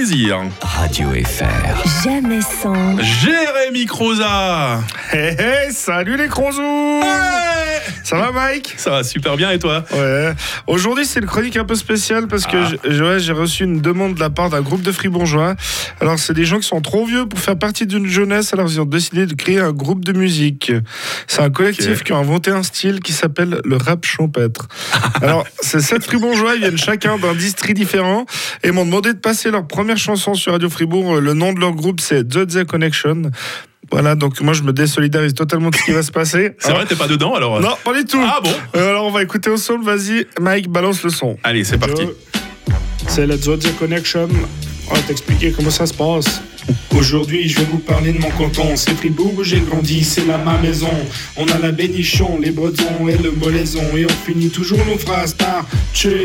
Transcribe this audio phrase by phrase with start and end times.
[0.00, 0.40] plaisir.
[0.62, 2.04] Radio FR.
[2.04, 2.98] Jamais sans.
[2.98, 4.80] Jérémy Croza.
[5.12, 7.02] Hey, hey, salut les crozous
[8.10, 8.74] Ça va Mike?
[8.76, 9.84] Ça va super bien et toi?
[9.92, 10.34] Ouais.
[10.66, 12.88] Aujourd'hui c'est une chronique un peu spéciale parce que Ah.
[13.04, 15.54] ouais, j'ai reçu une demande de la part d'un groupe de fribourgeois.
[16.00, 18.80] Alors c'est des gens qui sont trop vieux pour faire partie d'une jeunesse, alors ils
[18.80, 20.72] ont décidé de créer un groupe de musique.
[21.28, 24.66] C'est un collectif qui a inventé un style qui s'appelle le rap champêtre.
[25.22, 28.26] Alors c'est sept fribourgeois, ils viennent chacun d'un district différent
[28.64, 31.20] et m'ont demandé de passer leur première chanson sur Radio Fribourg.
[31.20, 33.30] Le nom de leur groupe c'est The The Connection.
[33.90, 36.52] Voilà, donc moi je me désolidarise totalement de ce qui va se passer.
[36.58, 38.20] C'est vrai, t'es pas dedans alors Non, pas du tout.
[38.22, 41.36] Ah bon Euh, alors on va écouter au son, vas-y, Mike, balance le son.
[41.42, 42.02] Allez, c'est parti.
[43.08, 44.28] C'est la Zodiac Connection.
[44.90, 46.40] On va t'expliquer comment ça se passe.
[46.96, 48.76] Aujourd'hui, je vais vous parler de mon canton.
[48.76, 50.90] C'est Fribourg où j'ai grandi, c'est là ma maison.
[51.36, 53.82] On a la bénichon, les bretons et le molaison.
[53.96, 55.66] Et on finit toujours nos phrases par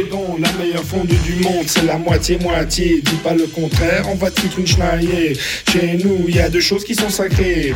[0.10, 1.66] donc la meilleure fondue du monde.
[1.68, 5.38] C'est la moitié-moitié, dis pas le contraire, on va te une schnailler.
[5.72, 7.74] Chez nous, il y a deux choses qui sont sacrées.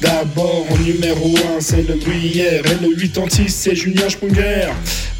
[0.00, 2.62] D'abord, en numéro 1, c'est le gruyère.
[2.66, 4.68] Et le 86, c'est Julien Sprunger.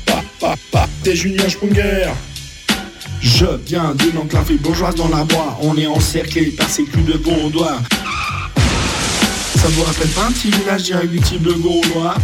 [0.07, 2.09] Pa, pa, pa, c'est Julien Sprunger.
[3.23, 5.57] Je viens d'une enclave bourgeoise dans la bois.
[5.63, 7.79] On est encerclé par ces culs de bourgeois.
[9.57, 12.17] Ça vous rappelle pas un petit village irréductible gaulois?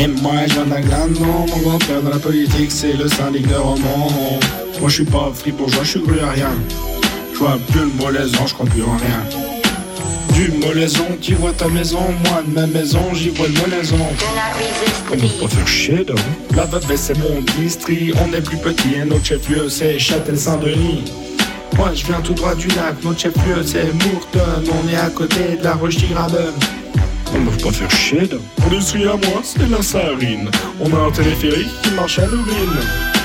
[0.00, 1.08] Et moi, je viens d'un.
[1.08, 4.40] Mon grand-père dans la politique, c'est le syndic de Romans.
[4.80, 6.54] Moi, je suis pas fribourgeois, je suis rien.
[7.32, 9.57] Je vois plus le molaison, je crois plus en rien.
[10.38, 11.98] Du molaison, tu vois ta maison.
[11.98, 13.98] Moi, de ma maison, j'y vois le molaison.
[15.10, 16.20] On va pas faire chier, donc.
[16.54, 18.14] La Vevey, c'est mon district.
[18.24, 21.12] On est plus petit et notre chef-lieu, c'est Châtel-Saint-Denis.
[21.76, 23.02] Moi, je viens tout droit du lac.
[23.02, 24.62] Notre chef-lieu, c'est Mourton.
[24.80, 26.54] On est à côté de la Roche-Graben.
[27.34, 28.40] On va pas faire chier, donc.
[28.70, 30.48] L'industrie à moi, c'est la sarine.
[30.78, 33.17] On a un téléphérique qui marche à l'urine.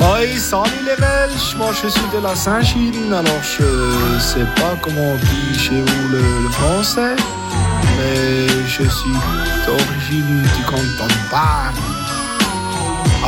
[0.00, 5.12] Oui, salut les Belges, moi je suis de la Saint-Chine, alors je sais pas comment
[5.12, 7.16] on dit chez vous le, français,
[7.96, 9.18] mais je suis
[9.66, 11.74] d'origine du canton de Bâle.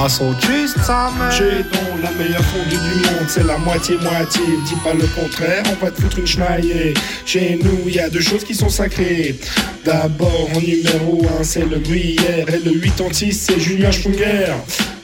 [0.02, 1.30] Ah, so tschüss zusammen.
[1.30, 4.42] J'ai donc la meilleure fondue du monde, c'est la moitié-moitié.
[4.64, 6.94] Dis pas le contraire, on va te foutre une schnailler.
[7.26, 9.38] Chez nous, il y a deux choses qui sont sacrées.
[9.84, 12.48] D'abord, en numéro 1, c'est le gruyère.
[12.48, 14.54] Et le 86, c'est Julien Sprunger.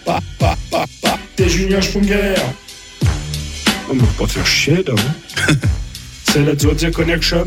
[0.04, 0.65] Pa, pa, pa, pa,
[1.36, 2.34] c'est Julien Sprunger.
[3.90, 4.98] On va pas faire chier, donc.
[6.24, 7.46] c'est la Zodiac Connection.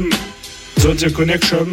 [0.80, 1.68] Zodiac Connection.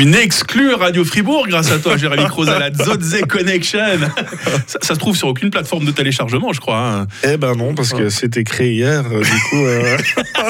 [0.00, 3.80] Une exclue Radio Fribourg grâce à toi, Jérémy Croza, la Zodze Connection.
[4.68, 6.78] Ça, ça se trouve sur aucune plateforme de téléchargement, je crois.
[6.78, 7.06] hein.
[7.24, 9.64] Eh ben non, parce que c'était créé hier, euh, du coup...
[9.66, 9.96] euh,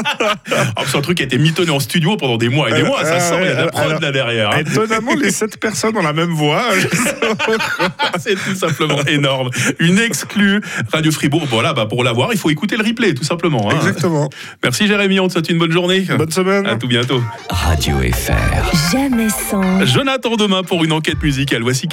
[0.76, 2.82] Alors, c'est un truc qui a été mitonné en studio pendant des mois et des
[2.82, 3.02] mois.
[3.04, 4.50] Ça sent, il y a de la prod Alors, là derrière.
[4.50, 4.58] hein.
[4.60, 6.64] Étonnamment, les sept personnes ont la même voix.
[8.18, 9.48] C'est tout simplement énorme.
[9.78, 10.60] Une exclue
[10.92, 11.46] Radio Fribourg.
[11.48, 13.70] Voilà, bah pour l'avoir, il faut écouter le replay, tout simplement.
[13.70, 13.76] hein.
[13.76, 14.28] Exactement.
[14.62, 16.00] Merci Jérémy, on te souhaite une bonne journée.
[16.18, 16.66] Bonne semaine.
[16.66, 17.22] À tout bientôt.
[17.48, 18.92] Radio FR.
[18.92, 19.28] Jamais.
[19.84, 21.62] Jonathan demain pour une enquête musicale.
[21.62, 21.86] Voici